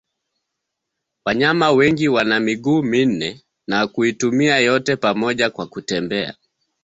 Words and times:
Wanyama 1.25 1.71
wengi 1.71 2.07
wana 2.07 2.39
miguu 2.39 2.81
minne 2.83 3.41
na 3.67 3.87
kuitumia 3.87 4.59
yote 4.59 4.95
pamoja 4.95 5.49
kwa 5.49 5.67
kutembea. 5.67 6.33